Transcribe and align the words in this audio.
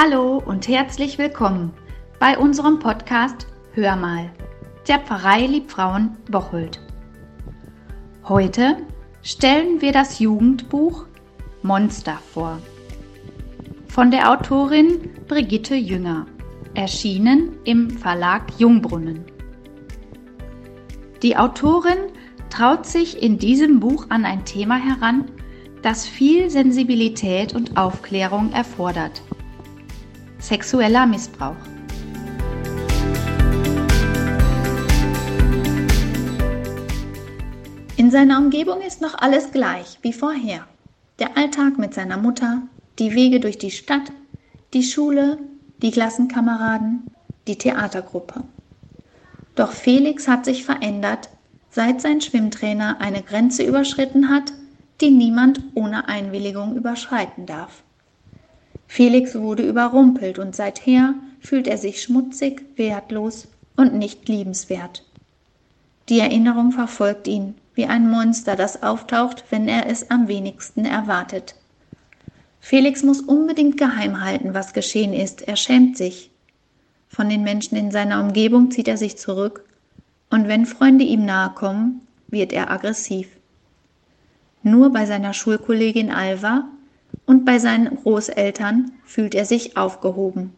Hallo 0.00 0.40
und 0.46 0.68
herzlich 0.68 1.18
willkommen 1.18 1.72
bei 2.20 2.38
unserem 2.38 2.78
Podcast 2.78 3.48
Hör 3.72 3.96
mal, 3.96 4.30
der 4.86 5.00
Pfarrei 5.00 5.46
Liebfrauen 5.46 6.16
Bocholt. 6.30 6.80
Heute 8.22 8.76
stellen 9.24 9.80
wir 9.80 9.90
das 9.90 10.20
Jugendbuch 10.20 11.04
Monster 11.62 12.16
vor. 12.32 12.60
Von 13.88 14.12
der 14.12 14.30
Autorin 14.30 15.00
Brigitte 15.26 15.74
Jünger, 15.74 16.26
erschienen 16.74 17.56
im 17.64 17.90
Verlag 17.90 18.52
Jungbrunnen. 18.56 19.24
Die 21.24 21.36
Autorin 21.36 21.98
traut 22.50 22.86
sich 22.86 23.20
in 23.20 23.40
diesem 23.40 23.80
Buch 23.80 24.06
an 24.10 24.24
ein 24.24 24.44
Thema 24.44 24.76
heran, 24.76 25.24
das 25.82 26.06
viel 26.06 26.50
Sensibilität 26.50 27.52
und 27.52 27.76
Aufklärung 27.76 28.52
erfordert. 28.52 29.22
Sexueller 30.40 31.06
Missbrauch. 31.06 31.56
In 37.96 38.10
seiner 38.12 38.38
Umgebung 38.38 38.80
ist 38.80 39.00
noch 39.00 39.18
alles 39.18 39.50
gleich 39.50 39.98
wie 40.02 40.12
vorher. 40.12 40.66
Der 41.18 41.36
Alltag 41.36 41.78
mit 41.78 41.94
seiner 41.94 42.16
Mutter, 42.16 42.62
die 42.98 43.14
Wege 43.14 43.40
durch 43.40 43.58
die 43.58 43.72
Stadt, 43.72 44.12
die 44.72 44.84
Schule, 44.84 45.38
die 45.82 45.90
Klassenkameraden, 45.90 47.10
die 47.48 47.58
Theatergruppe. 47.58 48.44
Doch 49.56 49.72
Felix 49.72 50.28
hat 50.28 50.44
sich 50.44 50.64
verändert, 50.64 51.28
seit 51.70 52.00
sein 52.00 52.20
Schwimmtrainer 52.20 53.00
eine 53.00 53.22
Grenze 53.22 53.64
überschritten 53.64 54.28
hat, 54.28 54.52
die 55.00 55.10
niemand 55.10 55.60
ohne 55.74 56.08
Einwilligung 56.08 56.76
überschreiten 56.76 57.46
darf. 57.46 57.82
Felix 58.88 59.34
wurde 59.36 59.62
überrumpelt 59.68 60.38
und 60.38 60.56
seither 60.56 61.14
fühlt 61.40 61.68
er 61.68 61.78
sich 61.78 62.02
schmutzig, 62.02 62.64
wertlos 62.76 63.46
und 63.76 63.94
nicht 63.94 64.28
liebenswert. 64.28 65.04
Die 66.08 66.18
Erinnerung 66.18 66.72
verfolgt 66.72 67.28
ihn 67.28 67.54
wie 67.74 67.84
ein 67.86 68.10
Monster, 68.10 68.56
das 68.56 68.82
auftaucht, 68.82 69.44
wenn 69.50 69.68
er 69.68 69.86
es 69.86 70.10
am 70.10 70.26
wenigsten 70.26 70.84
erwartet. 70.84 71.54
Felix 72.60 73.04
muss 73.04 73.20
unbedingt 73.20 73.76
geheim 73.76 74.20
halten, 74.20 74.52
was 74.52 74.72
geschehen 74.72 75.12
ist. 75.12 75.42
Er 75.42 75.54
schämt 75.54 75.96
sich. 75.96 76.30
Von 77.08 77.28
den 77.28 77.44
Menschen 77.44 77.76
in 77.76 77.92
seiner 77.92 78.20
Umgebung 78.20 78.70
zieht 78.70 78.88
er 78.88 78.96
sich 78.96 79.16
zurück 79.16 79.64
und 80.30 80.48
wenn 80.48 80.66
Freunde 80.66 81.04
ihm 81.04 81.24
nahe 81.24 81.50
kommen, 81.50 82.06
wird 82.26 82.52
er 82.52 82.70
aggressiv. 82.70 83.28
Nur 84.62 84.92
bei 84.92 85.06
seiner 85.06 85.32
Schulkollegin 85.32 86.10
Alva 86.10 86.64
und 87.28 87.44
bei 87.44 87.58
seinen 87.58 87.94
Großeltern 87.94 88.90
fühlt 89.04 89.34
er 89.34 89.44
sich 89.44 89.76
aufgehoben. 89.76 90.54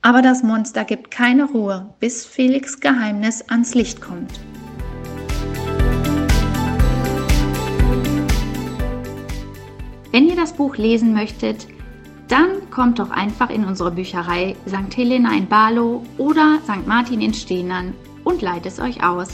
Aber 0.00 0.22
das 0.22 0.42
Monster 0.42 0.84
gibt 0.84 1.10
keine 1.10 1.44
Ruhe, 1.44 1.94
bis 2.00 2.24
Felix 2.24 2.80
Geheimnis 2.80 3.44
ans 3.50 3.74
Licht 3.74 4.00
kommt. 4.00 4.40
Wenn 10.10 10.26
ihr 10.26 10.36
das 10.36 10.54
Buch 10.54 10.78
lesen 10.78 11.12
möchtet, 11.12 11.68
dann 12.28 12.70
kommt 12.70 12.98
doch 12.98 13.10
einfach 13.10 13.50
in 13.50 13.66
unsere 13.66 13.90
Bücherei 13.90 14.56
St. 14.66 14.96
Helena 14.96 15.36
in 15.36 15.48
Barlow 15.48 16.02
oder 16.16 16.60
St. 16.64 16.86
Martin 16.86 17.20
in 17.20 17.34
Stehnern 17.34 17.92
und 18.24 18.40
leiht 18.40 18.64
es 18.64 18.80
euch 18.80 19.04
aus. 19.04 19.28